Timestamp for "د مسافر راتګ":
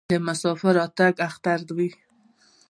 0.11-1.13